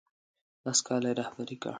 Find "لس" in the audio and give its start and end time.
0.65-0.79